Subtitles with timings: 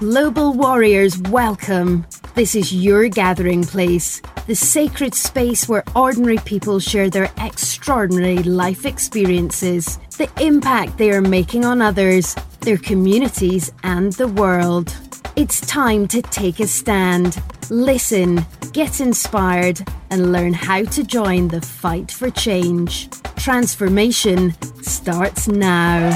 [0.00, 2.06] Global Warriors, welcome.
[2.34, 8.86] This is your gathering place, the sacred space where ordinary people share their extraordinary life
[8.86, 14.94] experiences, the impact they are making on others, their communities, and the world.
[15.34, 19.80] It's time to take a stand, listen, get inspired,
[20.10, 23.08] and learn how to join the fight for change.
[23.36, 26.10] Transformation starts now.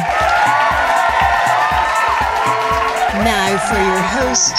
[3.25, 4.53] Now for your host,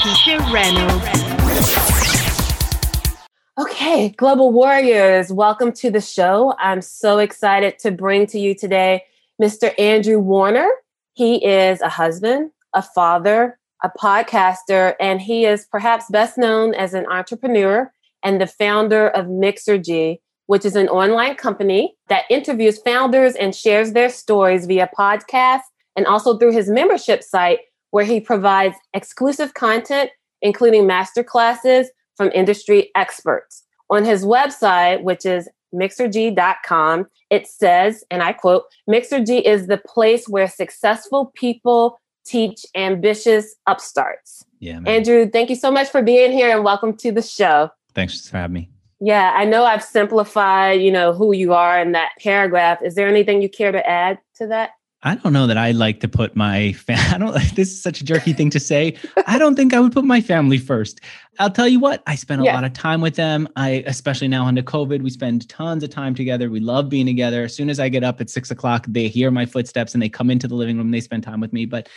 [0.00, 1.91] Keisha Reynolds.
[3.58, 6.54] Okay, Global Warriors, welcome to the show.
[6.58, 9.04] I'm so excited to bring to you today
[9.42, 9.78] Mr.
[9.78, 10.70] Andrew Warner.
[11.12, 16.94] He is a husband, a father, a podcaster, and he is perhaps best known as
[16.94, 17.92] an entrepreneur
[18.22, 23.92] and the founder of Mixergy, which is an online company that interviews founders and shares
[23.92, 25.60] their stories via podcast
[25.94, 27.58] and also through his membership site
[27.90, 30.08] where he provides exclusive content,
[30.40, 33.64] including masterclasses from industry experts.
[33.90, 40.28] On his website, which is mixergy.com, it says, and I quote, Mixergy is the place
[40.28, 44.44] where successful people teach ambitious upstarts.
[44.60, 44.80] Yeah.
[44.80, 44.96] Man.
[44.96, 47.70] Andrew, thank you so much for being here and welcome to the show.
[47.94, 48.70] Thanks for having me.
[49.00, 52.80] Yeah, I know I've simplified, you know, who you are in that paragraph.
[52.84, 54.70] Is there anything you care to add to that?
[55.04, 57.04] I don't know that I like to put my family.
[57.10, 58.96] I don't this is such a jerky thing to say.
[59.26, 61.00] I don't think I would put my family first.
[61.38, 62.54] I'll tell you what, I spend a yeah.
[62.54, 63.48] lot of time with them.
[63.56, 66.50] I especially now under COVID, we spend tons of time together.
[66.50, 67.44] We love being together.
[67.44, 70.08] As soon as I get up at six o'clock, they hear my footsteps and they
[70.08, 71.64] come into the living room, they spend time with me.
[71.64, 71.88] But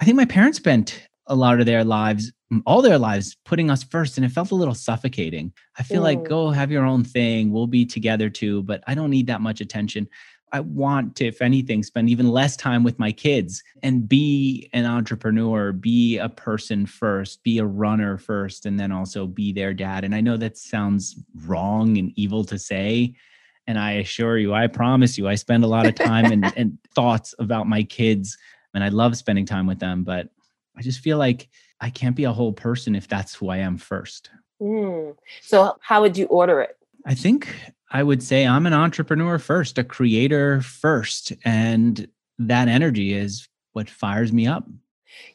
[0.00, 2.32] I think my parents spent a lot of their lives,
[2.66, 5.52] all their lives, putting us first, and it felt a little suffocating.
[5.78, 6.04] I feel mm.
[6.04, 7.50] like go have your own thing.
[7.50, 10.08] We'll be together too, but I don't need that much attention.
[10.52, 14.84] I want to, if anything, spend even less time with my kids and be an
[14.84, 20.04] entrepreneur, be a person first, be a runner first, and then also be their dad.
[20.04, 23.14] And I know that sounds wrong and evil to say.
[23.66, 26.78] And I assure you, I promise you, I spend a lot of time and, and
[26.94, 28.38] thoughts about my kids.
[28.72, 30.04] And I love spending time with them.
[30.04, 30.28] But
[30.76, 31.48] I just feel like
[31.80, 34.30] I can't be a whole person if that's who I am first.
[34.60, 35.16] Mm.
[35.42, 36.76] So, how would you order it?
[37.04, 37.54] I think
[37.90, 41.32] I would say I'm an entrepreneur first, a creator first.
[41.44, 42.08] And
[42.38, 44.66] that energy is what fires me up.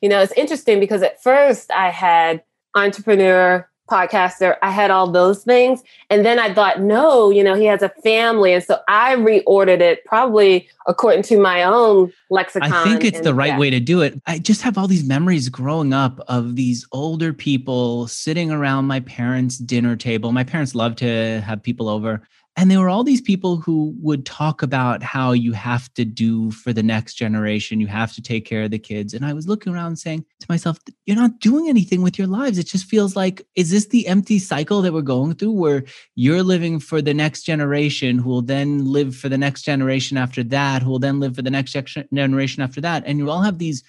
[0.01, 2.43] You know, it's interesting because at first I had
[2.75, 5.81] entrepreneur, podcaster, I had all those things.
[6.09, 8.53] And then I thought, no, you know, he has a family.
[8.53, 12.71] And so I reordered it probably according to my own lexicon.
[12.71, 13.59] I think it's the right yeah.
[13.59, 14.21] way to do it.
[14.27, 19.01] I just have all these memories growing up of these older people sitting around my
[19.01, 20.31] parents' dinner table.
[20.31, 22.21] My parents loved to have people over
[22.57, 26.51] and there were all these people who would talk about how you have to do
[26.51, 29.13] for the next generation, you have to take care of the kids.
[29.13, 32.57] And I was looking around saying to myself, you're not doing anything with your lives.
[32.57, 35.83] It just feels like, is this the empty cycle that we're going through where
[36.15, 40.43] you're living for the next generation who will then live for the next generation after
[40.43, 43.03] that, who will then live for the next generation after that?
[43.05, 43.81] And you all have these,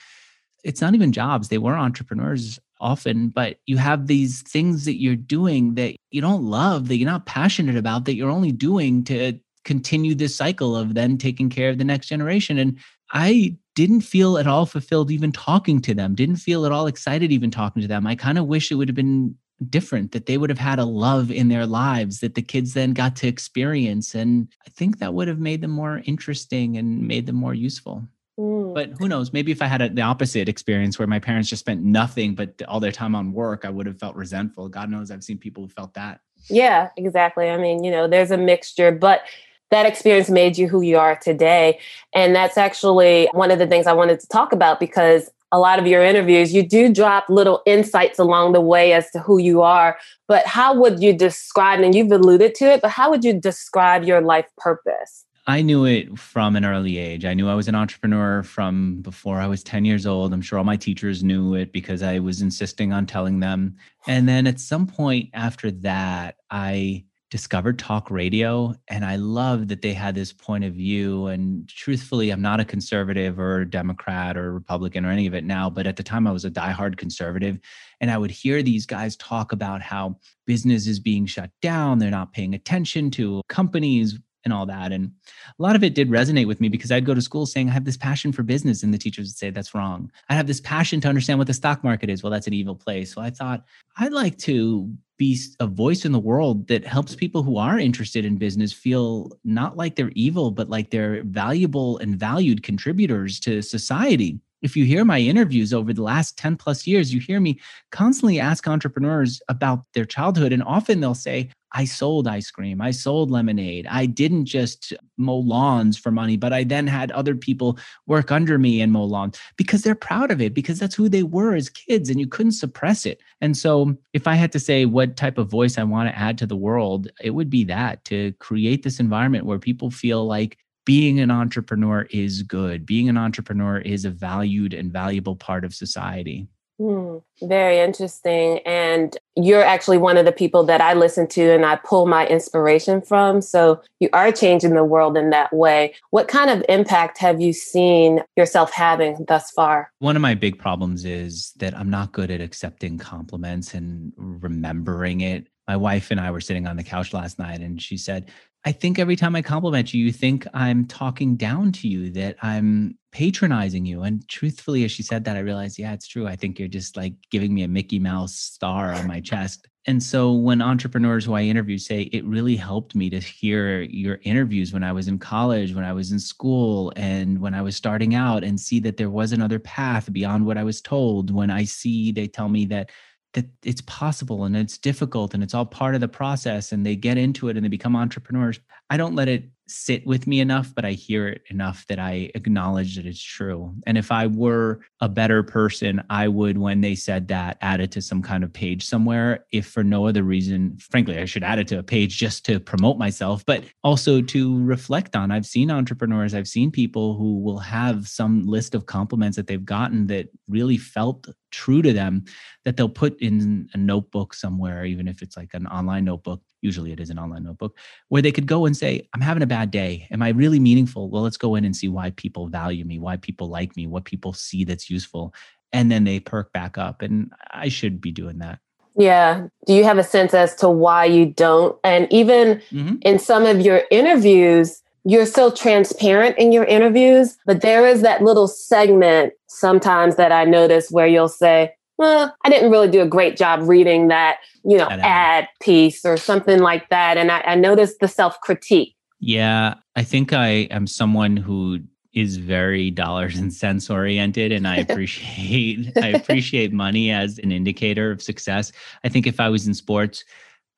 [0.63, 5.17] it's not even jobs, they were entrepreneurs often, but you have these things that you're
[5.17, 9.39] doing that you don't love, that you're not passionate about, that you're only doing to
[9.65, 12.59] continue this cycle of then taking care of the next generation.
[12.59, 12.77] And
[13.13, 17.33] I didn't feel at all fulfilled even talking to them, didn't feel at all excited
[17.33, 18.07] even talking to them.
[18.07, 19.37] I kind of wish it would have been
[19.71, 22.93] different, that they would have had a love in their lives that the kids then
[22.93, 24.15] got to experience.
[24.15, 28.03] And I think that would have made them more interesting and made them more useful.
[28.43, 28.75] Mm.
[28.75, 29.33] But who knows?
[29.33, 32.61] Maybe if I had a, the opposite experience where my parents just spent nothing but
[32.67, 34.69] all their time on work, I would have felt resentful.
[34.69, 36.21] God knows I've seen people who felt that.
[36.49, 37.49] Yeah, exactly.
[37.51, 39.23] I mean, you know, there's a mixture, but
[39.71, 41.79] that experience made you who you are today.
[42.15, 45.79] And that's actually one of the things I wanted to talk about because a lot
[45.79, 49.63] of your interviews, you do drop little insights along the way as to who you
[49.63, 49.99] are.
[50.27, 54.03] But how would you describe, and you've alluded to it, but how would you describe
[54.03, 55.27] your life purpose?
[55.47, 57.25] I knew it from an early age.
[57.25, 60.33] I knew I was an entrepreneur from before I was 10 years old.
[60.33, 63.77] I'm sure all my teachers knew it because I was insisting on telling them.
[64.07, 69.83] And then at some point after that, I discovered talk radio and I loved that
[69.83, 71.27] they had this point of view.
[71.27, 75.43] And truthfully, I'm not a conservative or a Democrat or Republican or any of it
[75.43, 77.59] now, but at the time I was a diehard conservative.
[78.01, 82.11] And I would hear these guys talk about how business is being shut down, they're
[82.11, 84.93] not paying attention to companies and all that.
[84.93, 85.13] And
[85.59, 87.73] a lot of it did resonate with me because I'd go to school saying, I
[87.73, 88.83] have this passion for business.
[88.83, 90.11] And the teachers would say, that's wrong.
[90.29, 92.23] I have this passion to understand what the stock market is.
[92.23, 93.15] Well, that's an evil place.
[93.15, 93.65] So I thought,
[93.97, 98.25] I'd like to be a voice in the world that helps people who are interested
[98.25, 103.63] in business feel not like they're evil, but like they're valuable and valued contributors to
[103.63, 107.61] society if you hear my interviews over the last 10 plus years, you hear me
[107.91, 110.53] constantly ask entrepreneurs about their childhood.
[110.53, 113.87] And often they'll say, I sold ice cream, I sold lemonade.
[113.87, 118.59] I didn't just mow lawns for money, but I then had other people work under
[118.59, 121.71] me and mow lawns because they're proud of it, because that's who they were as
[121.71, 123.21] kids and you couldn't suppress it.
[123.41, 126.37] And so, if I had to say what type of voice I want to add
[126.39, 130.59] to the world, it would be that to create this environment where people feel like
[130.85, 132.85] being an entrepreneur is good.
[132.87, 136.49] Being an entrepreneur is a valued and valuable part of society.
[136.79, 138.59] Hmm, very interesting.
[138.67, 142.27] And you're actually one of the people that I listen to and I pull my
[142.27, 143.41] inspiration from.
[143.41, 145.95] So you are changing the world in that way.
[146.11, 149.93] What kind of impact have you seen yourself having thus far?
[150.01, 155.21] One of my big problems is that I'm not good at accepting compliments and remembering
[155.21, 155.47] it.
[155.69, 158.31] My wife and I were sitting on the couch last night and she said,
[158.65, 162.37] I think every time I compliment you, you think I'm talking down to you, that
[162.43, 164.03] I'm patronizing you.
[164.03, 166.29] And truthfully, as she said that, I realized, yeah, it's true.
[166.29, 169.67] I think you're just like giving me a Mickey Mouse star on my chest.
[169.87, 174.21] And so when entrepreneurs who I interview say, it really helped me to hear your
[174.23, 177.75] interviews when I was in college, when I was in school, and when I was
[177.75, 181.33] starting out, and see that there was another path beyond what I was told.
[181.33, 182.91] When I see they tell me that
[183.35, 186.97] that it's possible and it's difficult and it's all part of the process and they
[186.97, 188.61] get into it and they become entrepreneurs
[188.93, 192.31] i don't let it sit with me enough, but I hear it enough that I
[192.35, 193.75] acknowledge that it's true.
[193.87, 197.91] And if I were a better person, I would, when they said that, add it
[197.93, 199.47] to some kind of page somewhere.
[199.53, 202.61] If for no other reason, frankly, I should add it to a page just to
[202.61, 205.31] promote myself, but also to reflect on.
[205.31, 209.65] I've seen entrepreneurs, I've seen people who will have some list of compliments that they've
[209.65, 212.25] gotten that really felt true to them
[212.65, 216.93] that they'll put in a notebook somewhere, even if it's like an online notebook usually
[216.93, 217.77] it is an online notebook
[218.09, 220.07] where they could go and say i'm having a bad day.
[220.11, 221.11] Am i really meaningful?
[221.11, 224.05] Well let's go in and see why people value me why people like me what
[224.05, 225.35] people see that's useful
[225.73, 228.59] and then they perk back up and i should be doing that.
[228.95, 229.47] Yeah.
[229.67, 231.79] Do you have a sense as to why you don't?
[231.83, 232.97] And even mm-hmm.
[233.01, 238.23] in some of your interviews you're so transparent in your interviews but there is that
[238.23, 243.07] little segment sometimes that i notice where you'll say well, I didn't really do a
[243.07, 247.17] great job reading that, you know, ad piece or something like that.
[247.17, 248.97] And I, I noticed the self critique.
[249.21, 251.79] Yeah, I think I am someone who
[252.13, 258.11] is very dollars and cents oriented and I appreciate I appreciate money as an indicator
[258.11, 258.73] of success.
[259.05, 260.25] I think if I was in sports,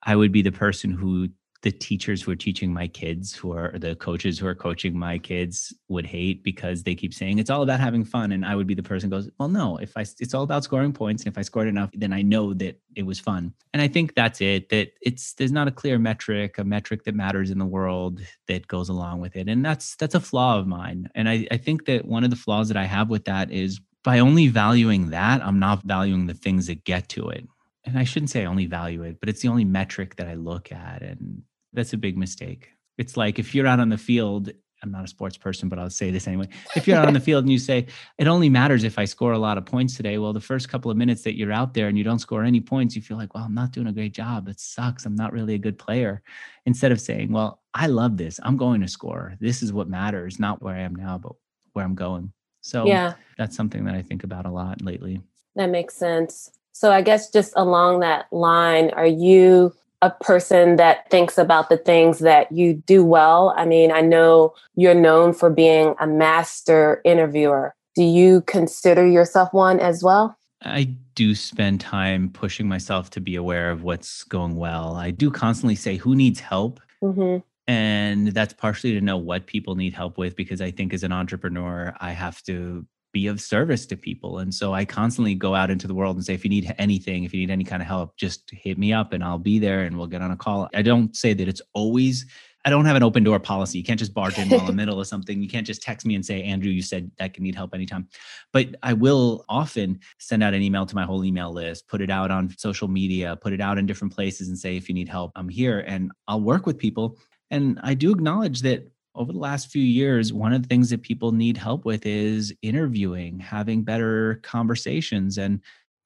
[0.03, 1.29] I would be the person who
[1.65, 5.17] the teachers who are teaching my kids who are the coaches who are coaching my
[5.17, 8.31] kids would hate because they keep saying it's all about having fun.
[8.31, 10.93] And i would be the person goes well no if i it's all about scoring
[10.93, 13.51] points and if i scored enough then i know that it was fun.
[13.73, 17.15] And i think that's it that it's there's not a clear metric a metric that
[17.15, 19.49] matters in the world that goes along with it.
[19.49, 21.09] And that's that's a flaw of mine.
[21.15, 23.81] And i, I think that one of the flaws that i have with that is
[24.03, 27.47] by only valuing that i'm not valuing the things that get to it.
[27.85, 30.35] And I shouldn't say I only value it, but it's the only metric that I
[30.35, 31.01] look at.
[31.01, 31.43] And
[31.75, 32.69] that's a big mistake.
[32.97, 34.51] It's like if you're out on the field,
[34.83, 36.47] I'm not a sports person, but I'll say this anyway.
[36.75, 37.87] If you're out on the field and you say,
[38.17, 40.91] it only matters if I score a lot of points today, well, the first couple
[40.91, 43.33] of minutes that you're out there and you don't score any points, you feel like,
[43.33, 44.47] well, I'm not doing a great job.
[44.47, 45.05] It sucks.
[45.05, 46.21] I'm not really a good player.
[46.65, 48.39] Instead of saying, well, I love this.
[48.43, 49.33] I'm going to score.
[49.39, 51.33] This is what matters, not where I am now, but
[51.73, 52.31] where I'm going.
[52.61, 53.13] So yeah.
[53.37, 55.21] that's something that I think about a lot lately.
[55.55, 56.51] That makes sense.
[56.73, 61.77] So I guess just along that line, are you a person that thinks about the
[61.77, 63.53] things that you do well.
[63.57, 67.73] I mean, I know you're known for being a master interviewer.
[67.95, 70.37] Do you consider yourself one as well?
[70.63, 74.95] I do spend time pushing myself to be aware of what's going well.
[74.95, 76.79] I do constantly say, Who needs help?
[77.03, 77.37] Mm-hmm.
[77.67, 81.11] And that's partially to know what people need help with because I think as an
[81.11, 82.85] entrepreneur, I have to
[83.15, 84.39] be of service to people.
[84.39, 87.23] And so I constantly go out into the world and say, if you need anything,
[87.23, 89.83] if you need any kind of help, just hit me up and I'll be there
[89.83, 90.67] and we'll get on a call.
[90.75, 92.25] I don't say that it's always,
[92.65, 93.77] I don't have an open door policy.
[93.77, 95.41] You can't just barge in while in the middle of something.
[95.41, 98.09] You can't just text me and say, Andrew, you said I can need help anytime.
[98.51, 102.09] But I will often send out an email to my whole email list, put it
[102.09, 105.07] out on social media, put it out in different places and say, if you need
[105.07, 107.17] help, I'm here and I'll work with people.
[107.49, 111.01] And I do acknowledge that over the last few years, one of the things that
[111.01, 115.37] people need help with is interviewing, having better conversations.
[115.37, 115.61] And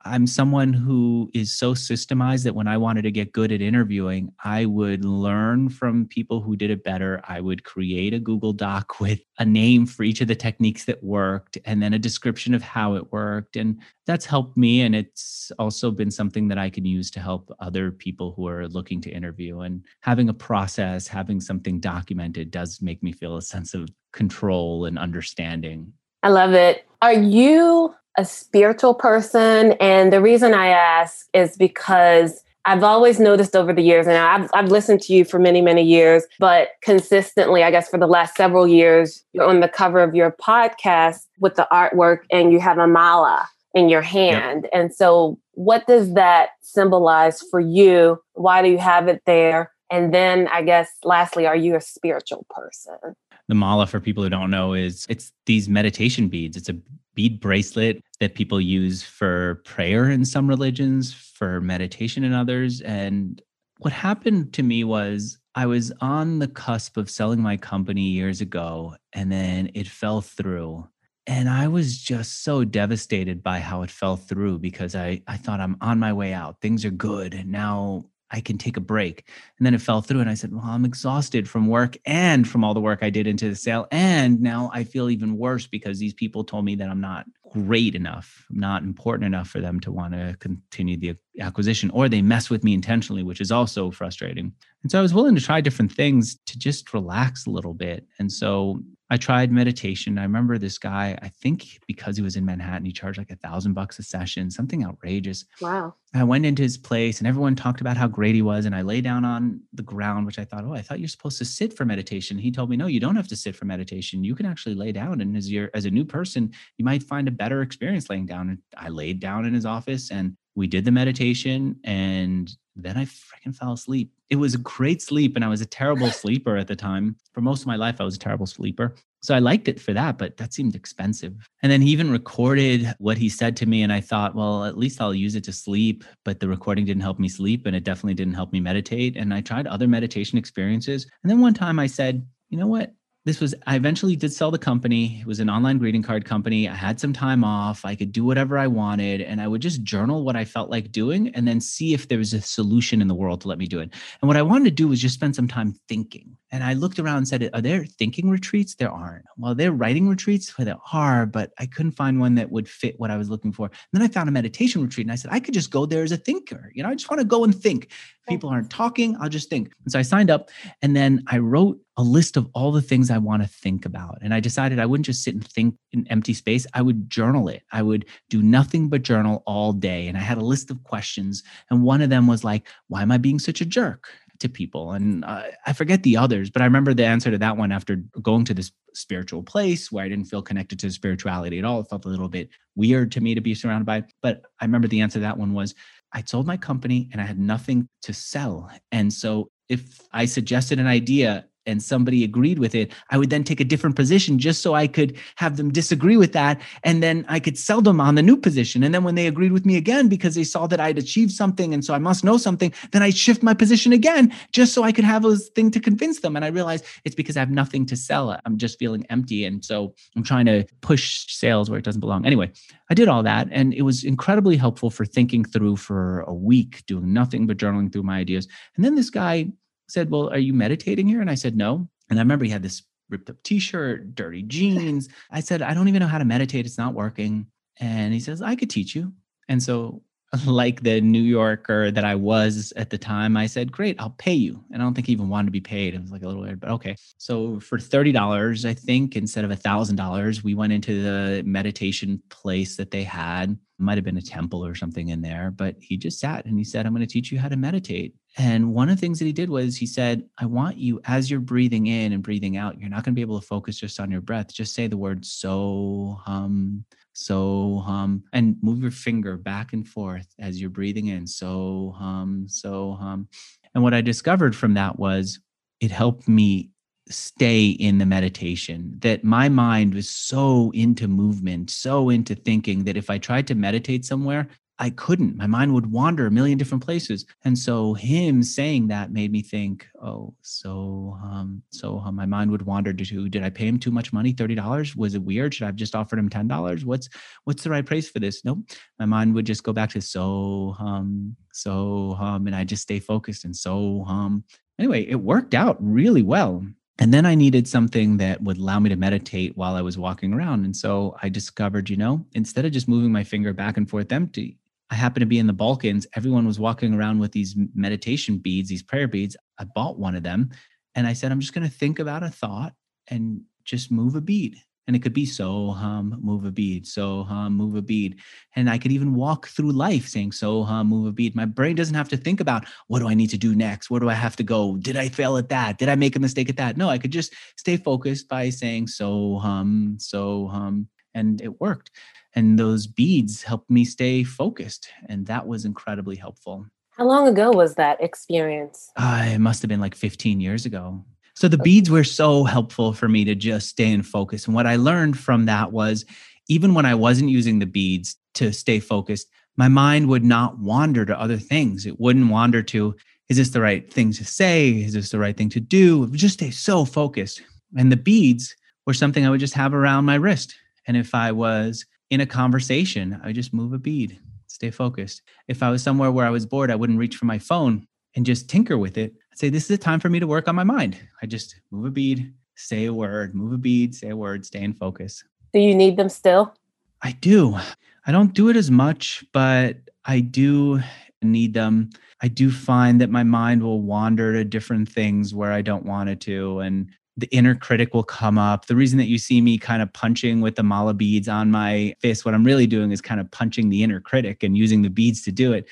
[0.06, 4.32] I'm someone who is so systemized that when I wanted to get good at interviewing,
[4.44, 7.22] I would learn from people who did it better.
[7.27, 11.03] I would create a Google Doc with a name for each of the techniques that
[11.03, 13.58] worked and then a description of how it worked.
[13.58, 14.82] And that's helped me.
[14.82, 18.68] And it's also been something that I can use to help other people who are
[18.68, 19.60] looking to interview.
[19.62, 24.86] And having a process, having something documented does make me feel a sense of control
[24.86, 25.94] and understanding.
[26.24, 26.86] I love it.
[27.01, 29.72] Are you a spiritual person.
[29.80, 34.50] And the reason I ask is because I've always noticed over the years, and I've,
[34.54, 38.36] I've listened to you for many, many years, but consistently, I guess for the last
[38.36, 42.78] several years, you're on the cover of your podcast with the artwork and you have
[42.78, 44.64] a mala in your hand.
[44.64, 44.72] Yep.
[44.74, 48.22] And so, what does that symbolize for you?
[48.34, 49.72] Why do you have it there?
[49.90, 53.16] And then, I guess, lastly, are you a spiritual person?
[53.50, 56.56] The mala, for people who don't know, is it's these meditation beads.
[56.56, 56.77] It's a
[57.15, 62.79] bead bracelet that people use for prayer in some religions, for meditation in others.
[62.82, 63.41] And
[63.79, 68.39] what happened to me was I was on the cusp of selling my company years
[68.39, 70.88] ago, and then it fell through.
[71.27, 75.60] And I was just so devastated by how it fell through because I, I thought
[75.60, 76.62] I'm on my way out.
[76.62, 77.46] Things are good.
[77.46, 79.28] Now I can take a break.
[79.58, 80.20] And then it fell through.
[80.22, 83.28] And I said, Well, I'm exhausted from work and from all the work I did
[83.28, 83.88] into the sale.
[83.92, 87.96] And now I feel even worse because these people told me that I'm not great
[87.96, 92.50] enough, not important enough for them to want to continue the acquisition, or they mess
[92.50, 94.54] with me intentionally, which is also frustrating.
[94.84, 98.06] And so I was willing to try different things to just relax a little bit.
[98.20, 100.20] And so I tried meditation.
[100.20, 103.36] I remember this guy, I think because he was in Manhattan, he charged like a
[103.36, 105.46] thousand bucks a session, something outrageous.
[105.60, 105.96] Wow.
[106.13, 108.66] I went into his place and everyone talked about how great he was.
[108.66, 111.39] And I lay down on the ground, which I thought, oh, I thought you're supposed
[111.39, 112.38] to sit for meditation.
[112.38, 114.24] He told me, no, you don't have to sit for meditation.
[114.24, 115.22] You can actually lay down.
[115.22, 118.50] And as you're as a new person, you might find a better experience laying down.
[118.50, 123.06] And I laid down in his office and we did the meditation and then I
[123.06, 124.12] freaking fell asleep.
[124.29, 127.15] It was a great sleep, and I was a terrible sleeper at the time.
[127.34, 128.96] For most of my life, I was a terrible sleeper.
[129.22, 131.50] So I liked it for that, but that seemed expensive.
[131.62, 133.82] And then he even recorded what he said to me.
[133.82, 136.06] And I thought, well, at least I'll use it to sleep.
[136.24, 139.18] But the recording didn't help me sleep, and it definitely didn't help me meditate.
[139.18, 141.06] And I tried other meditation experiences.
[141.24, 142.94] And then one time I said, you know what?
[143.26, 145.20] This was i eventually did sell the company.
[145.22, 146.68] It was an online greeting card company.
[146.68, 147.86] I had some time off.
[147.86, 150.92] I could do whatever i wanted and i would just journal what i felt like
[150.92, 153.68] doing and then see if there was a solution in the world to let me
[153.68, 153.94] do it.
[154.22, 157.00] And what i wanted to do was just spend some time thinking and i looked
[157.00, 160.65] around and said are there thinking retreats there aren't well there are writing retreats well,
[160.65, 163.65] there are but i couldn't find one that would fit what i was looking for
[163.68, 166.03] and then i found a meditation retreat and i said i could just go there
[166.03, 167.91] as a thinker you know i just want to go and think
[168.27, 170.50] people aren't talking i'll just think and so i signed up
[170.82, 174.20] and then i wrote a list of all the things I want to think about.
[174.22, 176.65] And I decided I wouldn't just sit and think in empty space.
[176.74, 177.63] I would journal it.
[177.74, 180.08] I would do nothing but journal all day.
[180.08, 181.44] And I had a list of questions.
[181.70, 184.08] And one of them was like, why am I being such a jerk?
[184.39, 187.58] To people and uh, i forget the others but i remember the answer to that
[187.58, 191.65] one after going to this spiritual place where i didn't feel connected to spirituality at
[191.65, 191.79] all.
[191.79, 194.88] It felt a little bit weird to me to be surrounded by but i remember
[194.88, 195.75] the answer to that one was
[196.13, 198.69] i sold my company and i had nothing to sell.
[198.91, 203.44] And so if i suggested an idea and somebody agreed with it, I would then
[203.44, 206.62] take a different position just so I could have them disagree with that.
[206.84, 208.84] And then I could sell them on the new position.
[208.84, 211.74] And then when they agreed with me again, because they saw that I'd achieved something
[211.74, 214.92] and so I must know something, then I shift my position again just so I
[214.92, 216.36] could have a thing to convince them.
[216.36, 218.38] And I realized it's because I have nothing to sell.
[218.46, 219.46] I'm just feeling empty.
[219.46, 222.26] And so I'm trying to push sales where it doesn't belong.
[222.26, 222.52] Anyway,
[222.90, 226.84] I did all that and it was incredibly helpful for thinking through for a week,
[226.88, 228.48] doing nothing but journaling through my ideas.
[228.76, 229.48] And then this guy
[229.91, 231.22] said, Well, are you meditating here?
[231.22, 231.88] And I said, No.
[232.10, 235.10] And I remember he had this ripped up t shirt, dirty jeans.
[235.31, 236.65] I said, I don't even know how to meditate.
[236.65, 237.48] It's not working.
[237.79, 239.13] And he says, I could teach you.
[239.48, 240.03] And so,
[240.46, 244.34] like the New Yorker that I was at the time, I said, Great, I'll pay
[244.34, 244.63] you.
[244.72, 245.96] And I don't think he even wanted to be paid.
[245.96, 246.96] It was like a little weird, but okay.
[247.17, 252.91] So, for $30, I think instead of $1,000, we went into the meditation place that
[252.91, 253.58] they had.
[253.81, 256.65] Might have been a temple or something in there, but he just sat and he
[256.65, 258.13] said, I'm going to teach you how to meditate.
[258.38, 261.30] And one of the things that he did was he said, I want you, as
[261.30, 264.00] you're breathing in and breathing out, you're not going to be able to focus just
[264.00, 264.54] on your breath.
[264.54, 270.28] Just say the word so hum, so hum, and move your finger back and forth
[270.40, 271.26] as you're breathing in.
[271.28, 273.28] So hum, so hum.
[273.74, 275.40] And what I discovered from that was
[275.80, 276.72] it helped me
[277.10, 282.96] stay in the meditation that my mind was so into movement so into thinking that
[282.96, 284.48] if i tried to meditate somewhere
[284.82, 285.36] I couldn't.
[285.36, 287.26] My mind would wander a million different places.
[287.44, 292.50] And so him saying that made me think, oh, so um, so uh, my mind
[292.52, 294.34] would wander to did I pay him too much money?
[294.34, 294.96] $30?
[294.96, 295.54] Was it weird?
[295.54, 296.86] Should I have just offered him $10?
[296.86, 297.10] What's
[297.44, 298.46] what's the right price for this?
[298.46, 298.60] Nope.
[298.98, 303.00] My mind would just go back to so um, so um, and I just stay
[303.00, 304.46] focused and so um.
[304.80, 306.66] Anyway, it worked out really well.
[307.00, 310.34] And then I needed something that would allow me to meditate while I was walking
[310.34, 310.64] around.
[310.64, 314.12] And so I discovered, you know, instead of just moving my finger back and forth
[314.14, 314.58] empty,
[314.91, 316.08] I happened to be in the Balkans.
[316.15, 319.38] Everyone was walking around with these meditation beads, these prayer beads.
[319.60, 320.50] I bought one of them
[320.96, 322.74] and I said, I'm just going to think about a thought
[323.10, 324.58] and just move a bead.
[324.88, 328.17] And it could be so hum, move a bead, so hum, move a bead.
[328.55, 331.36] And I could even walk through life saying so hum, move a bead.
[331.36, 333.91] My brain doesn't have to think about what do I need to do next?
[333.91, 334.77] Where do I have to go?
[334.77, 335.77] Did I fail at that?
[335.77, 336.75] Did I make a mistake at that?
[336.75, 340.88] No, I could just stay focused by saying so hum, so hum.
[341.20, 341.92] And it worked.
[342.36, 346.66] And those beads helped me stay focused and that was incredibly helpful.
[346.92, 348.92] How long ago was that experience?
[348.96, 351.04] Uh, it must have been like 15 years ago.
[351.36, 354.46] So the beads were so helpful for me to just stay in focus.
[354.46, 356.06] And what i learned from that was
[356.48, 359.28] even when i wasn't using the beads to stay focused
[359.60, 361.86] my mind would not wander to other things.
[361.86, 362.96] It wouldn't wander to
[363.28, 364.70] is this the right thing to say?
[364.70, 366.08] Is this the right thing to do?
[366.14, 367.44] Just stay so focused.
[367.78, 368.56] And the beads
[368.88, 370.56] were something i would just have around my wrist
[370.88, 375.22] and if i was in a conversation, I would just move a bead, stay focused.
[375.48, 378.26] If I was somewhere where I was bored, I wouldn't reach for my phone and
[378.26, 379.14] just tinker with it.
[379.32, 380.98] I'd say, This is a time for me to work on my mind.
[381.22, 384.62] I just move a bead, say a word, move a bead, say a word, stay
[384.62, 385.24] in focus.
[385.54, 386.54] Do you need them still?
[387.02, 387.58] I do.
[388.06, 390.82] I don't do it as much, but I do
[391.22, 391.92] need them.
[392.22, 396.10] I do find that my mind will wander to different things where I don't want
[396.10, 396.60] it to.
[396.60, 398.68] And the inner critic will come up.
[398.68, 401.96] The reason that you see me kind of punching with the mala beads on my
[402.00, 404.90] face, what I'm really doing is kind of punching the inner critic and using the
[404.90, 405.68] beads to do it.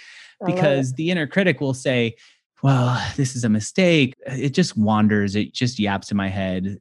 [0.45, 0.97] Because it.
[0.97, 2.15] the inner critic will say,
[2.61, 4.13] well, this is a mistake.
[4.25, 6.79] It just wanders, it just yaps in my head.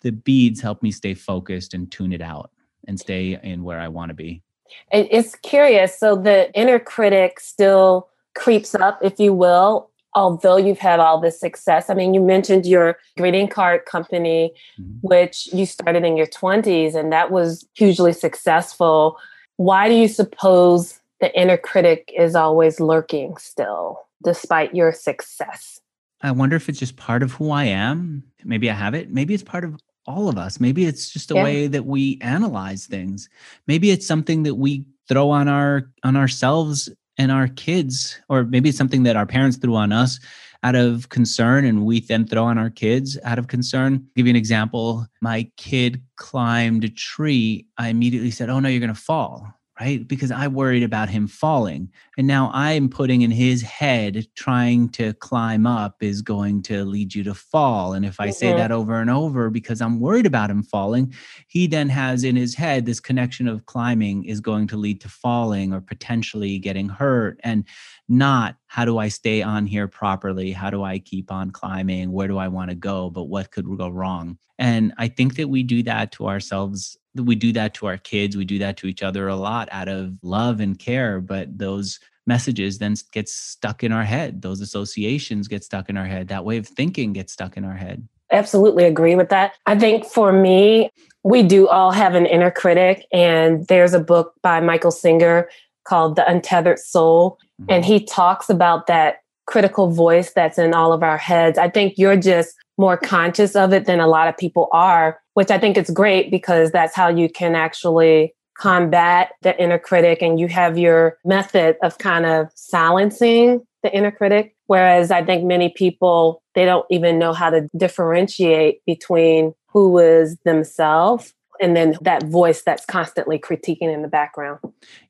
[0.00, 2.50] The beads help me stay focused and tune it out
[2.86, 4.42] and stay in where I want to be.
[4.90, 5.98] It's curious.
[5.98, 11.38] So the inner critic still creeps up, if you will, although you've had all this
[11.38, 15.06] success, I mean, you mentioned your greeting card company, mm-hmm.
[15.06, 19.18] which you started in your 20s, and that was hugely successful.
[19.56, 25.80] Why do you suppose the inner critic is always lurking still, despite your success?
[26.22, 28.24] I wonder if it's just part of who I am.
[28.44, 29.10] Maybe I have it.
[29.12, 30.58] Maybe it's part of all of us.
[30.58, 31.44] Maybe it's just a yeah.
[31.44, 33.28] way that we analyze things.
[33.66, 38.68] Maybe it's something that we throw on our on ourselves and our kids, or maybe
[38.68, 40.20] it's something that our parents threw on us
[40.62, 43.94] out of concern and we then throw on our kids out of concern.
[43.94, 45.06] I'll give you an example.
[45.20, 47.66] My kid climbed a tree.
[47.76, 49.46] I immediately said, Oh no, you're gonna fall
[49.80, 50.06] right?
[50.06, 51.90] Because I worried about him falling.
[52.16, 57.14] And now I'm putting in his head trying to climb up is going to lead
[57.14, 57.92] you to fall.
[57.92, 58.32] And if I mm-hmm.
[58.32, 61.14] say that over and over because I'm worried about him falling,
[61.46, 65.08] he then has in his head this connection of climbing is going to lead to
[65.08, 67.64] falling or potentially getting hurt and
[68.08, 70.52] not how do I stay on here properly?
[70.52, 72.12] How do I keep on climbing?
[72.12, 73.10] Where do I want to go?
[73.10, 74.38] But what could go wrong?
[74.58, 78.36] And I think that we do that to ourselves we do that to our kids
[78.36, 82.00] we do that to each other a lot out of love and care but those
[82.26, 86.44] messages then get stuck in our head those associations get stuck in our head that
[86.44, 90.32] way of thinking gets stuck in our head absolutely agree with that i think for
[90.32, 90.90] me
[91.24, 95.48] we do all have an inner critic and there's a book by michael singer
[95.88, 97.70] called the untethered soul mm-hmm.
[97.70, 101.94] and he talks about that critical voice that's in all of our heads i think
[101.96, 105.76] you're just more conscious of it than a lot of people are, which I think
[105.76, 110.78] is great because that's how you can actually combat the inner critic and you have
[110.78, 114.54] your method of kind of silencing the inner critic.
[114.66, 120.36] Whereas I think many people, they don't even know how to differentiate between who is
[120.44, 124.60] themselves and then that voice that's constantly critiquing in the background.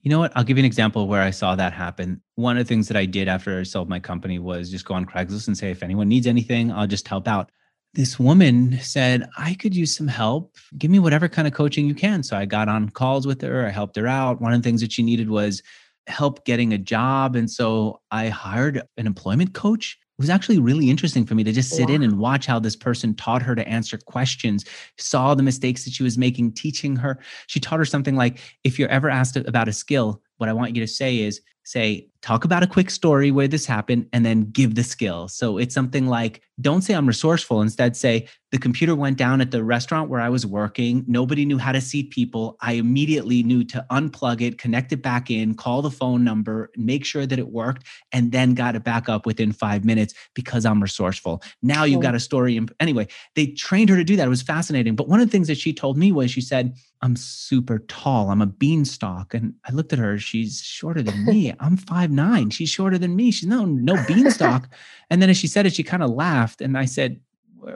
[0.02, 0.32] You know what?
[0.34, 2.22] I'll give you an example where I saw that happen.
[2.37, 4.94] One of the things that I did after I sold my company was just go
[4.94, 7.50] on Craigslist and say, if anyone needs anything, I'll just help out
[7.94, 10.56] this woman said, I could use some help.
[10.76, 12.22] Give me whatever kind of coaching you can.
[12.22, 13.66] So I got on calls with her.
[13.66, 14.40] I helped her out.
[14.40, 15.62] One of the things that she needed was
[16.06, 17.34] help getting a job.
[17.34, 19.98] And so I hired an employment coach.
[20.18, 21.94] It was actually really interesting for me to just sit wow.
[21.94, 24.64] in and watch how this person taught her to answer questions,
[24.96, 27.20] saw the mistakes that she was making, teaching her.
[27.46, 30.74] She taught her something like if you're ever asked about a skill, what I want
[30.74, 34.50] you to say is say, talk about a quick story where this happened and then
[34.50, 35.28] give the skill.
[35.28, 37.62] So it's something like, don't say I'm resourceful.
[37.62, 41.04] Instead, say, the computer went down at the restaurant where I was working.
[41.07, 42.57] Nobody knew how to seat people.
[42.61, 47.04] I immediately knew to unplug it, connect it back in, call the phone number, make
[47.04, 50.83] sure that it worked, and then got it back up within five minutes because I'm
[50.83, 51.42] resourceful.
[51.62, 52.59] Now you've got a story.
[52.81, 54.26] Anyway, they trained her to do that.
[54.26, 54.96] It was fascinating.
[54.96, 58.31] But one of the things that she told me was she said, I'm super tall.
[58.31, 59.35] I'm a beanstalk.
[59.35, 60.18] And I looked at her.
[60.18, 61.54] She's shorter than me.
[61.61, 62.50] I'm five nine.
[62.50, 63.30] She's shorter than me.
[63.30, 64.68] She's no no beanstalk.
[65.10, 66.60] and then as she said it, she kind of laughed.
[66.60, 67.20] And I said,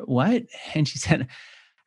[0.05, 0.45] What?
[0.75, 1.29] And she said,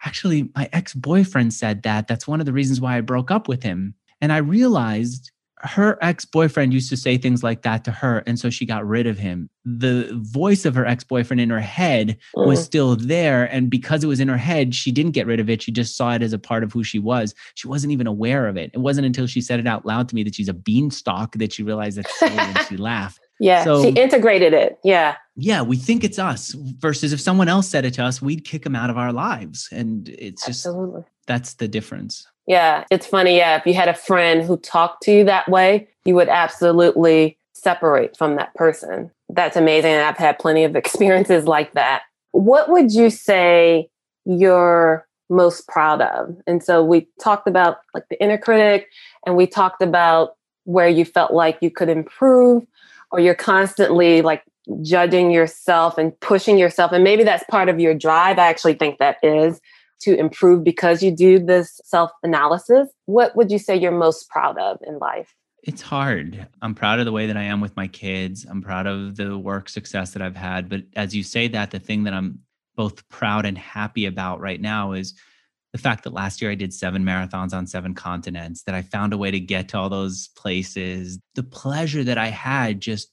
[0.03, 2.07] Actually, my ex-boyfriend said that.
[2.07, 3.95] That's one of the reasons why I broke up with him.
[4.21, 8.19] And I realized her ex boyfriend used to say things like that to her.
[8.27, 9.49] And so she got rid of him.
[9.63, 12.45] The voice of her ex boyfriend in her head mm.
[12.45, 13.45] was still there.
[13.45, 15.61] And because it was in her head, she didn't get rid of it.
[15.61, 17.33] She just saw it as a part of who she was.
[17.55, 18.71] She wasn't even aware of it.
[18.73, 21.53] It wasn't until she said it out loud to me that she's a beanstalk that
[21.53, 23.21] she realized that she, and she laughed.
[23.39, 23.63] Yeah.
[23.63, 24.77] So, she integrated it.
[24.83, 25.15] Yeah.
[25.35, 25.61] Yeah.
[25.61, 28.75] We think it's us versus if someone else said it to us, we'd kick them
[28.75, 29.69] out of our lives.
[29.71, 31.03] And it's just, Absolutely.
[31.27, 32.27] that's the difference.
[32.47, 33.37] Yeah, it's funny.
[33.37, 37.37] Yeah, if you had a friend who talked to you that way, you would absolutely
[37.53, 39.11] separate from that person.
[39.29, 39.95] That's amazing.
[39.95, 42.03] I've had plenty of experiences like that.
[42.31, 43.89] What would you say
[44.25, 46.35] you're most proud of?
[46.45, 48.89] And so we talked about like the inner critic
[49.25, 52.63] and we talked about where you felt like you could improve
[53.11, 54.43] or you're constantly like
[54.81, 56.91] judging yourself and pushing yourself.
[56.91, 58.37] And maybe that's part of your drive.
[58.37, 59.61] I actually think that is
[60.01, 62.89] to improve because you do this self analysis.
[63.05, 65.33] What would you say you're most proud of in life?
[65.63, 66.47] It's hard.
[66.61, 68.45] I'm proud of the way that I am with my kids.
[68.47, 70.69] I'm proud of the work success that I've had.
[70.69, 72.39] But as you say that, the thing that I'm
[72.75, 75.15] both proud and happy about right now is
[75.71, 79.11] the fact that last year I did seven marathons on seven continents, that I found
[79.11, 83.09] a way to get to all those places, the pleasure that I had just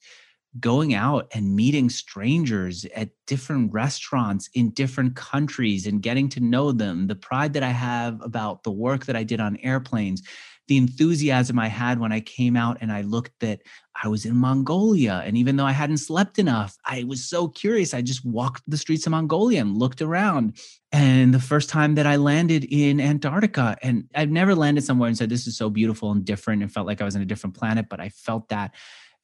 [0.61, 6.73] going out and meeting strangers at different restaurants in different countries and getting to know
[6.73, 10.23] them, the pride that I have about the work that I did on airplanes,
[10.69, 13.63] the enthusiasm I had when I came out and I looked that
[14.03, 15.23] I was in Mongolia.
[15.25, 17.95] And even though I hadn't slept enough, I was so curious.
[17.95, 20.59] I just walked the streets of Mongolia and looked around.
[20.93, 25.17] And the first time that I landed in Antarctica, and I've never landed somewhere and
[25.17, 27.57] said, This is so beautiful and different, and felt like I was in a different
[27.57, 28.75] planet, but I felt that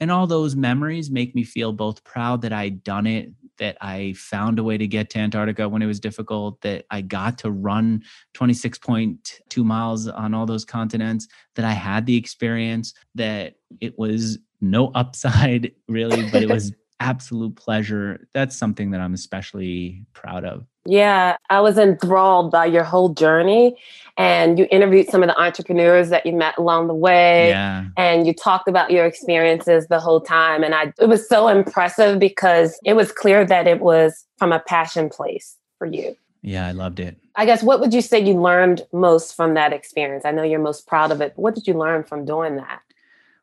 [0.01, 4.15] and all those memories make me feel both proud that I'd done it, that I
[4.17, 7.51] found a way to get to Antarctica when it was difficult, that I got to
[7.51, 8.03] run
[8.35, 14.89] 26.2 miles on all those continents, that I had the experience, that it was no
[14.95, 18.29] upside really, but it was absolute pleasure.
[18.35, 20.67] That's something that I'm especially proud of.
[20.89, 23.77] Yeah, I was enthralled by your whole journey.
[24.17, 27.51] And you interviewed some of the entrepreneurs that you met along the way.
[27.51, 27.85] Yeah.
[27.97, 30.65] And you talked about your experiences the whole time.
[30.65, 34.61] And I it was so impressive because it was clear that it was from a
[34.61, 36.17] passion place for you.
[36.43, 37.19] Yeah, I loved it.
[37.37, 40.25] I guess what would you say you learned most from that experience?
[40.25, 41.35] I know you're most proud of it.
[41.37, 42.81] but what did you learn from doing that?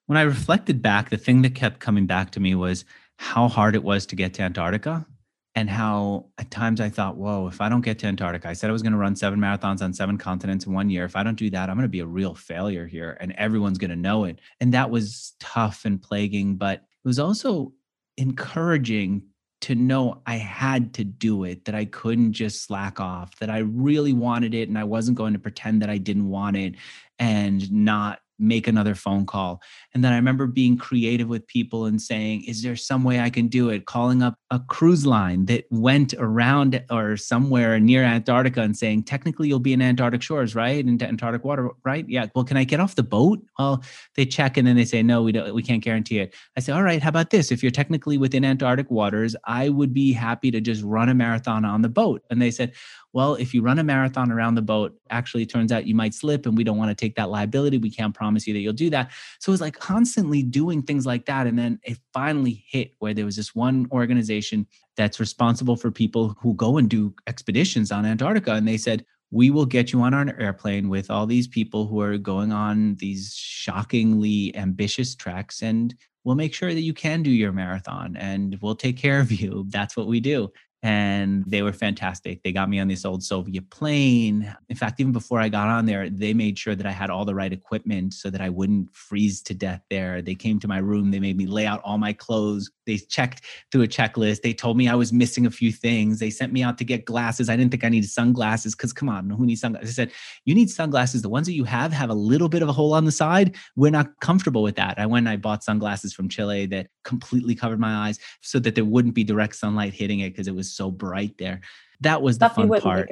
[0.07, 2.85] When I reflected back, the thing that kept coming back to me was
[3.17, 5.05] how hard it was to get to Antarctica
[5.55, 8.69] and how at times I thought, whoa, if I don't get to Antarctica, I said
[8.69, 11.05] I was going to run seven marathons on seven continents in one year.
[11.05, 13.77] If I don't do that, I'm going to be a real failure here and everyone's
[13.77, 14.39] going to know it.
[14.59, 17.71] And that was tough and plaguing, but it was also
[18.17, 19.23] encouraging
[19.61, 23.59] to know I had to do it, that I couldn't just slack off, that I
[23.59, 26.75] really wanted it and I wasn't going to pretend that I didn't want it
[27.17, 29.61] and not make another phone call.
[29.93, 33.29] And then I remember being creative with people and saying, Is there some way I
[33.29, 33.85] can do it?
[33.85, 39.49] Calling up a cruise line that went around or somewhere near Antarctica and saying, Technically,
[39.49, 40.85] you'll be in Antarctic shores, right?
[40.85, 42.05] In Antarctic water, right?
[42.07, 42.27] Yeah.
[42.33, 43.41] Well, can I get off the boat?
[43.59, 43.83] Well,
[44.15, 46.33] they check and then they say, No, we don't, we can't guarantee it.
[46.55, 47.51] I say, All right, how about this?
[47.51, 51.65] If you're technically within Antarctic waters, I would be happy to just run a marathon
[51.65, 52.23] on the boat.
[52.29, 52.71] And they said,
[53.15, 56.13] well, if you run a marathon around the boat, actually it turns out you might
[56.13, 57.77] slip and we don't want to take that liability.
[57.77, 59.09] We can't promise you that you'll do that.
[59.39, 61.47] So it was like constantly doing things like that.
[61.47, 64.35] And then it finally hit where there was this one organization
[64.97, 68.53] that's responsible for people who go and do expeditions on Antarctica.
[68.53, 71.99] And they said, we will get you on our airplane with all these people who
[71.99, 77.31] are going on these shockingly ambitious treks and we'll make sure that you can do
[77.31, 80.49] your marathon and we'll take care of you that's what we do
[80.85, 82.43] and they were fantastic.
[82.43, 84.55] They got me on this old Soviet plane.
[84.69, 87.25] In fact, even before I got on there, they made sure that I had all
[87.25, 90.21] the right equipment so that I wouldn't freeze to death there.
[90.21, 92.69] They came to my room, they made me lay out all my clothes.
[92.85, 94.43] They checked through a checklist.
[94.43, 96.19] They told me I was missing a few things.
[96.19, 97.49] They sent me out to get glasses.
[97.49, 99.89] I didn't think I needed sunglasses because come on, who needs sunglasses?
[99.89, 100.11] I said,
[100.45, 101.23] You need sunglasses.
[101.23, 103.55] The ones that you have have a little bit of a hole on the side.
[103.75, 104.99] We're not comfortable with that.
[104.99, 108.75] I went and I bought sunglasses from Chile that completely covered my eyes so that
[108.75, 111.61] there wouldn't be direct sunlight hitting it because it was so bright there.
[112.01, 113.09] That was the Stuff fun part.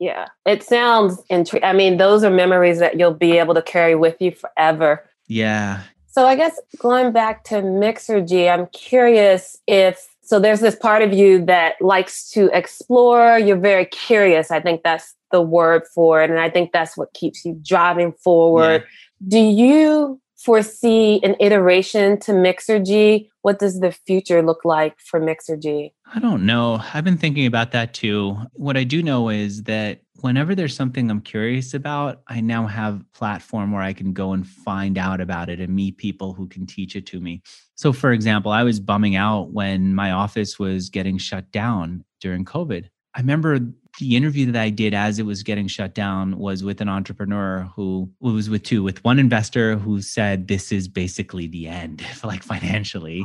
[0.00, 0.26] Yeah.
[0.44, 1.68] It sounds intriguing.
[1.68, 5.08] I mean, those are memories that you'll be able to carry with you forever.
[5.28, 5.82] Yeah.
[6.08, 11.12] So I guess going back to Mixergy, I'm curious if so there's this part of
[11.12, 13.38] you that likes to explore.
[13.38, 14.50] You're very curious.
[14.50, 16.30] I think that's the word for it.
[16.30, 18.84] And I think that's what keeps you driving forward.
[19.28, 23.28] Do you foresee an iteration to Mixergy?
[23.42, 25.92] What does the future look like for Mixergy?
[26.14, 26.82] I don't know.
[26.92, 28.36] I've been thinking about that too.
[28.52, 33.00] What I do know is that whenever there's something I'm curious about, I now have
[33.00, 36.46] a platform where I can go and find out about it and meet people who
[36.46, 37.42] can teach it to me.
[37.74, 42.44] So for example, I was bumming out when my office was getting shut down during
[42.44, 42.88] COVID.
[43.14, 43.60] I remember
[44.00, 47.70] the interview that I did as it was getting shut down was with an entrepreneur
[47.76, 52.42] who was with two, with one investor who said this is basically the end, like
[52.42, 53.24] financially.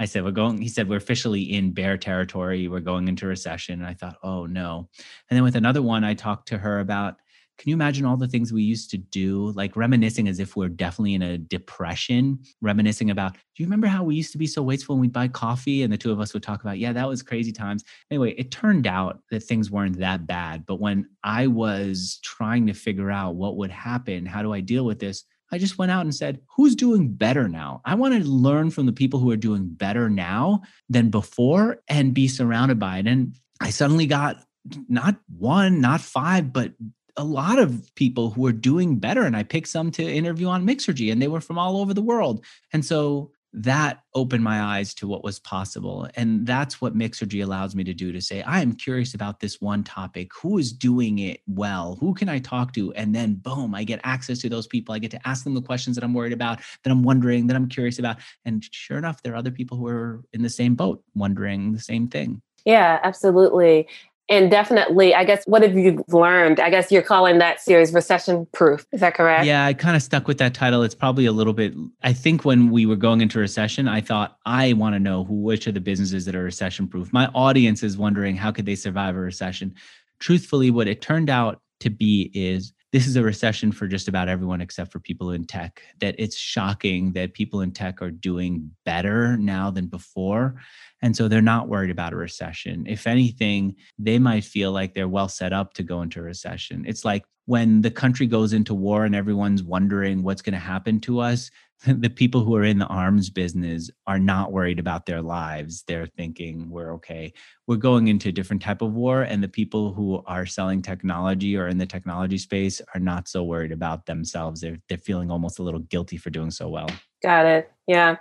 [0.00, 2.68] I said, we're going, he said, we're officially in bear territory.
[2.68, 3.80] We're going into recession.
[3.80, 4.88] And I thought, oh no.
[5.28, 7.16] And then with another one, I talked to her about,
[7.58, 9.50] can you imagine all the things we used to do?
[9.52, 14.04] Like reminiscing as if we're definitely in a depression, reminiscing about, do you remember how
[14.04, 15.82] we used to be so wasteful when we'd buy coffee?
[15.82, 17.84] And the two of us would talk about, yeah, that was crazy times.
[18.10, 20.66] Anyway, it turned out that things weren't that bad.
[20.66, 24.84] But when I was trying to figure out what would happen, how do I deal
[24.84, 25.24] with this?
[25.50, 27.80] I just went out and said, who's doing better now?
[27.84, 32.14] I want to learn from the people who are doing better now than before and
[32.14, 33.06] be surrounded by it.
[33.06, 34.44] And I suddenly got
[34.88, 36.74] not one, not five, but
[37.18, 39.24] a lot of people who are doing better.
[39.24, 42.00] And I picked some to interview on Mixergy, and they were from all over the
[42.00, 42.44] world.
[42.72, 46.06] And so that opened my eyes to what was possible.
[46.16, 49.58] And that's what Mixergy allows me to do to say, I am curious about this
[49.60, 50.30] one topic.
[50.42, 51.96] Who is doing it well?
[51.98, 52.92] Who can I talk to?
[52.92, 54.94] And then, boom, I get access to those people.
[54.94, 57.56] I get to ask them the questions that I'm worried about, that I'm wondering, that
[57.56, 58.18] I'm curious about.
[58.44, 61.80] And sure enough, there are other people who are in the same boat, wondering the
[61.80, 62.42] same thing.
[62.66, 63.88] Yeah, absolutely.
[64.30, 66.60] And definitely, I guess, what have you learned?
[66.60, 68.86] I guess you're calling that series recession proof.
[68.92, 69.46] Is that correct?
[69.46, 70.82] Yeah, I kind of stuck with that title.
[70.82, 74.36] It's probably a little bit, I think when we were going into recession, I thought,
[74.44, 77.10] I want to know who, which are the businesses that are recession proof.
[77.10, 79.74] My audience is wondering how could they survive a recession?
[80.18, 84.28] Truthfully, what it turned out to be is this is a recession for just about
[84.28, 85.82] everyone except for people in tech.
[86.00, 90.56] That it's shocking that people in tech are doing better now than before.
[91.02, 92.86] And so they're not worried about a recession.
[92.86, 96.84] If anything, they might feel like they're well set up to go into a recession.
[96.86, 101.00] It's like when the country goes into war and everyone's wondering what's going to happen
[101.00, 101.50] to us,
[101.86, 105.84] the people who are in the arms business are not worried about their lives.
[105.86, 107.32] They're thinking we're okay.
[107.66, 111.56] We're going into a different type of war and the people who are selling technology
[111.56, 114.60] or in the technology space are not so worried about themselves.
[114.60, 116.88] They're, they're feeling almost a little guilty for doing so well.
[117.22, 117.70] Got it.
[117.86, 118.16] Yeah.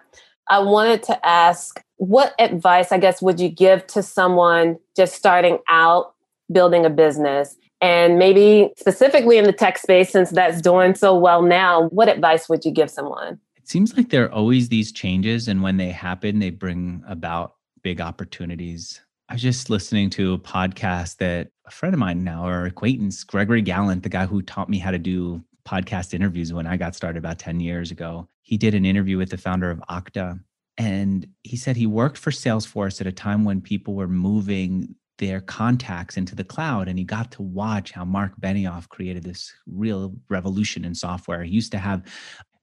[0.50, 5.58] I wanted to ask what advice i guess would you give to someone just starting
[5.68, 6.14] out
[6.52, 7.58] building a business?
[7.82, 12.48] And maybe specifically in the tech space since that's doing so well now what advice
[12.50, 13.40] would you give someone
[13.70, 18.02] seems like there are always these changes and when they happen they bring about big
[18.02, 19.02] opportunities.
[19.30, 23.24] I was just listening to a podcast that a friend of mine now or acquaintance
[23.24, 26.96] gregory galant the guy who taught me how to do podcast interviews when i got
[26.96, 30.40] started about 10 years ago he did an interview with the founder of okta
[30.78, 35.42] and he said he worked for salesforce at a time when people were moving their
[35.42, 40.14] contacts into the cloud and he got to watch how mark benioff created this real
[40.30, 41.44] revolution in software.
[41.44, 42.04] He used to have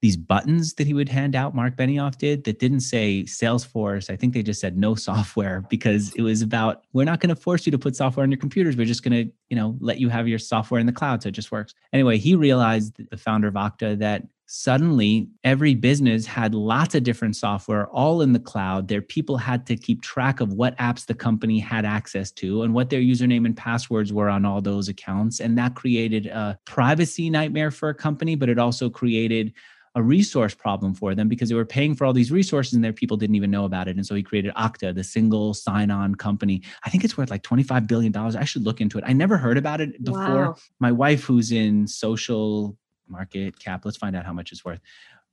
[0.05, 4.11] these buttons that he would hand out, Mark Benioff did, that didn't say Salesforce.
[4.11, 7.41] I think they just said no software because it was about we're not going to
[7.41, 8.77] force you to put software on your computers.
[8.77, 11.23] We're just going to, you know, let you have your software in the cloud.
[11.23, 11.73] So it just works.
[11.95, 17.35] Anyway, he realized, the founder of Okta, that suddenly every business had lots of different
[17.35, 21.15] software all in the cloud their people had to keep track of what apps the
[21.15, 25.41] company had access to and what their username and passwords were on all those accounts
[25.41, 29.51] and that created a privacy nightmare for a company but it also created
[29.95, 32.93] a resource problem for them because they were paying for all these resources and their
[32.93, 33.97] people didn't even know about it.
[33.97, 36.63] And so he created Okta, the single sign on company.
[36.85, 38.17] I think it's worth like $25 billion.
[38.17, 39.05] I should look into it.
[39.07, 40.47] I never heard about it before.
[40.47, 40.57] Wow.
[40.81, 42.77] My wife, who's in social
[43.09, 44.81] market cap, let's find out how much it's worth.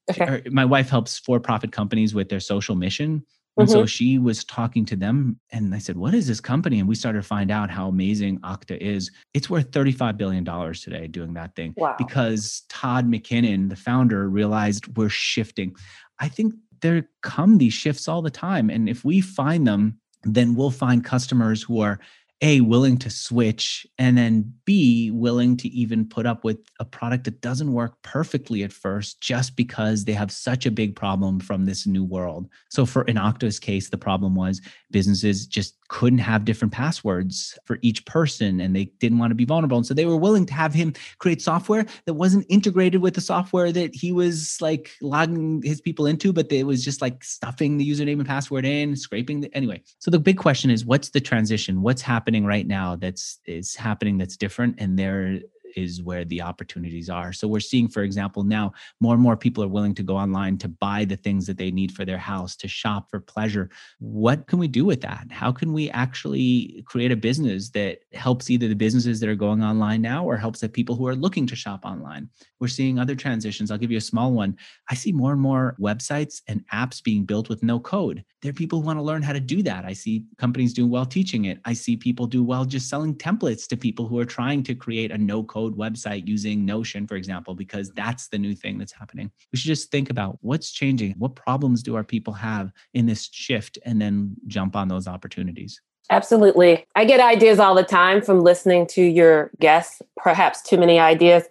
[0.09, 0.43] Okay.
[0.49, 3.25] my wife helps for profit companies with their social mission.
[3.57, 3.79] And mm-hmm.
[3.79, 6.79] so she was talking to them, and I said, What is this company?
[6.79, 9.11] And we started to find out how amazing Okta is.
[9.33, 11.95] It's worth $35 billion today doing that thing wow.
[11.97, 15.75] because Todd McKinnon, the founder, realized we're shifting.
[16.19, 18.69] I think there come these shifts all the time.
[18.69, 21.99] And if we find them, then we'll find customers who are
[22.41, 27.25] a willing to switch and then b willing to even put up with a product
[27.25, 31.65] that doesn't work perfectly at first just because they have such a big problem from
[31.65, 32.49] this new world.
[32.69, 37.77] So for in okta's case the problem was businesses just couldn't have different passwords for
[37.81, 40.53] each person and they didn't want to be vulnerable and so they were willing to
[40.53, 45.61] have him create software that wasn't integrated with the software that he was like logging
[45.63, 49.41] his people into but it was just like stuffing the username and password in scraping
[49.41, 49.81] the anyway.
[49.99, 51.81] So the big question is what's the transition?
[51.81, 55.37] What's happening happening right now that's is happening that's different and there
[55.75, 57.33] is where the opportunities are.
[57.33, 60.57] So we're seeing, for example, now more and more people are willing to go online
[60.59, 63.69] to buy the things that they need for their house, to shop for pleasure.
[63.99, 65.27] What can we do with that?
[65.29, 69.63] How can we actually create a business that helps either the businesses that are going
[69.63, 72.29] online now or helps the people who are looking to shop online?
[72.59, 73.71] We're seeing other transitions.
[73.71, 74.57] I'll give you a small one.
[74.89, 78.23] I see more and more websites and apps being built with no code.
[78.41, 79.85] There are people who want to learn how to do that.
[79.85, 81.59] I see companies doing well teaching it.
[81.65, 85.11] I see people do well just selling templates to people who are trying to create
[85.11, 88.91] a no code code website using Notion, for example, because that's the new thing that's
[88.91, 89.31] happening.
[89.51, 91.13] We should just think about what's changing.
[91.17, 95.79] What problems do our people have in this shift and then jump on those opportunities?
[96.09, 96.85] Absolutely.
[96.95, 101.43] I get ideas all the time from listening to your guests, perhaps too many ideas.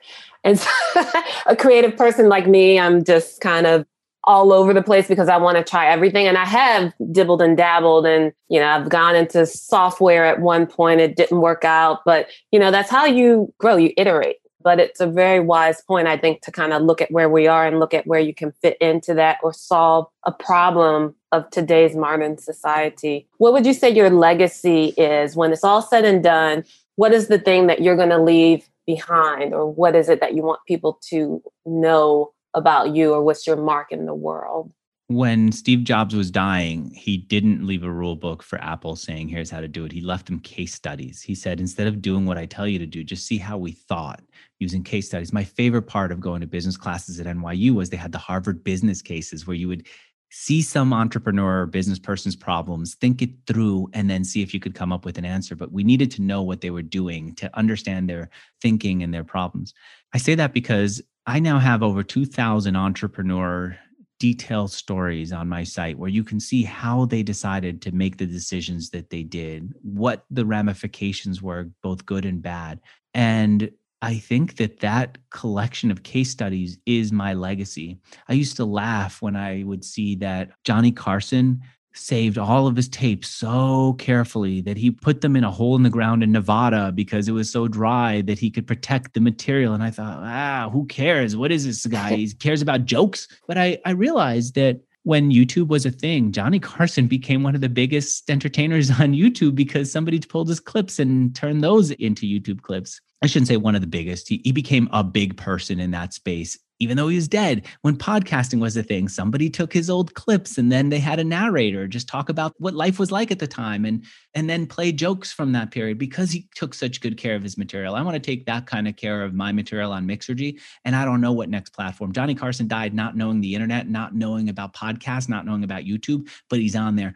[0.42, 0.70] And so,
[1.46, 3.86] a creative person like me, I'm just kind of
[4.24, 6.26] all over the place because I want to try everything.
[6.26, 10.66] And I have dibbled and dabbled and, you know, I've gone into software at one
[10.66, 11.00] point.
[11.00, 14.36] It didn't work out, but, you know, that's how you grow, you iterate.
[14.62, 17.46] But it's a very wise point, I think, to kind of look at where we
[17.46, 21.48] are and look at where you can fit into that or solve a problem of
[21.48, 23.26] today's modern society.
[23.38, 26.64] What would you say your legacy is when it's all said and done?
[26.96, 30.34] What is the thing that you're going to leave behind, or what is it that
[30.34, 34.72] you want people to know about you or what's your mark in the world?
[35.08, 39.50] When Steve Jobs was dying, he didn't leave a rule book for Apple saying, here's
[39.50, 39.90] how to do it.
[39.90, 41.20] He left them case studies.
[41.20, 43.72] He said, instead of doing what I tell you to do, just see how we
[43.72, 44.22] thought
[44.60, 45.32] using case studies.
[45.32, 48.62] My favorite part of going to business classes at NYU was they had the Harvard
[48.62, 49.84] business cases where you would
[50.30, 54.60] see some entrepreneur or business person's problems, think it through, and then see if you
[54.60, 55.56] could come up with an answer.
[55.56, 58.30] But we needed to know what they were doing to understand their
[58.62, 59.74] thinking and their problems.
[60.14, 63.76] I say that because I now have over 2,000 entrepreneur
[64.18, 68.26] detailed stories on my site where you can see how they decided to make the
[68.26, 72.80] decisions that they did, what the ramifications were, both good and bad.
[73.14, 73.70] And
[74.02, 77.98] I think that that collection of case studies is my legacy.
[78.28, 82.88] I used to laugh when I would see that Johnny Carson saved all of his
[82.88, 86.92] tapes so carefully that he put them in a hole in the ground in Nevada
[86.92, 89.74] because it was so dry that he could protect the material.
[89.74, 91.36] And I thought, ah, who cares?
[91.36, 92.10] What is this guy?
[92.20, 93.28] He cares about jokes.
[93.46, 97.60] But I, I realized that when YouTube was a thing, Johnny Carson became one of
[97.60, 102.62] the biggest entertainers on YouTube because somebody pulled his clips and turned those into YouTube
[102.62, 103.00] clips.
[103.22, 104.28] I shouldn't say one of the biggest.
[104.28, 107.96] He, he became a big person in that space even though he was dead when
[107.96, 111.86] podcasting was a thing somebody took his old clips and then they had a narrator
[111.86, 115.32] just talk about what life was like at the time and and then play jokes
[115.32, 118.20] from that period because he took such good care of his material i want to
[118.20, 121.48] take that kind of care of my material on mixergy and i don't know what
[121.48, 125.62] next platform johnny carson died not knowing the internet not knowing about podcasts not knowing
[125.62, 127.14] about youtube but he's on there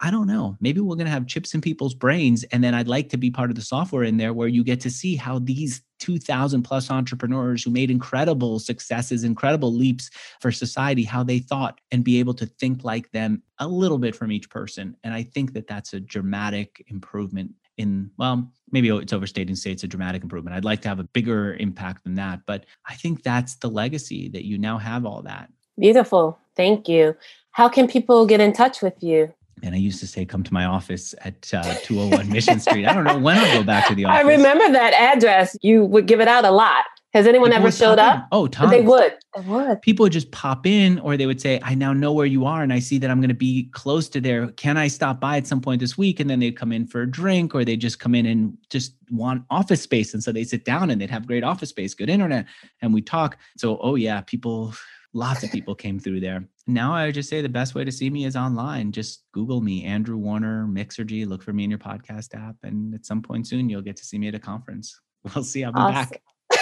[0.00, 0.56] I don't know.
[0.60, 2.44] Maybe we're going to have chips in people's brains.
[2.52, 4.80] And then I'd like to be part of the software in there where you get
[4.82, 11.04] to see how these 2000 plus entrepreneurs who made incredible successes, incredible leaps for society,
[11.04, 14.50] how they thought and be able to think like them a little bit from each
[14.50, 14.96] person.
[15.04, 19.70] And I think that that's a dramatic improvement in, well, maybe it's overstating to say
[19.70, 20.56] it's a dramatic improvement.
[20.56, 22.40] I'd like to have a bigger impact than that.
[22.46, 25.50] But I think that's the legacy that you now have all that.
[25.78, 26.38] Beautiful.
[26.56, 27.16] Thank you.
[27.52, 29.32] How can people get in touch with you?
[29.62, 32.86] And I used to say, come to my office at uh, 201 Mission Street.
[32.86, 34.24] I don't know when I'll go back to the office.
[34.24, 35.56] I remember that address.
[35.62, 36.84] You would give it out a lot.
[37.14, 38.28] Has anyone People ever showed up?
[38.32, 38.70] Oh, tons.
[38.70, 39.14] They would.
[39.34, 39.80] They would.
[39.80, 42.62] People would just pop in, or they would say, "I now know where you are,
[42.62, 44.48] and I see that I'm going to be close to there.
[44.52, 47.00] Can I stop by at some point this week?" And then they'd come in for
[47.00, 50.44] a drink, or they'd just come in and just want office space, and so they
[50.44, 52.44] sit down and they'd have great office space, good internet,
[52.82, 53.38] and we talk.
[53.56, 54.74] So, oh yeah, people
[55.14, 56.44] lots of people came through there.
[56.68, 58.92] Now I would just say the best way to see me is online.
[58.92, 62.56] Just Google me, Andrew Warner, Mixergy, look for me in your podcast app.
[62.62, 65.00] And at some point soon, you'll get to see me at a conference.
[65.34, 65.64] We'll see.
[65.64, 66.16] I'll be awesome.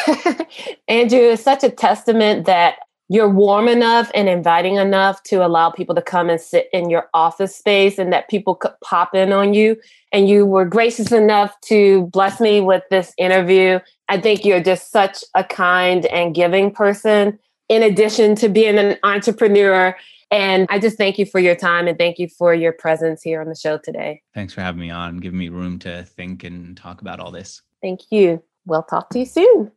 [0.09, 0.49] back.
[0.89, 2.77] Andrew, it's such a testament that
[3.09, 7.09] you're warm enough and inviting enough to allow people to come and sit in your
[7.15, 9.77] office space and that people could pop in on you.
[10.11, 13.79] And you were gracious enough to bless me with this interview.
[14.09, 18.97] I think you're just such a kind and giving person, in addition to being an
[19.03, 19.97] entrepreneur.
[20.31, 23.41] And I just thank you for your time and thank you for your presence here
[23.41, 24.23] on the show today.
[24.35, 27.63] Thanks for having me on, giving me room to think and talk about all this.
[27.81, 28.43] Thank you.
[28.65, 29.71] We'll talk to you soon.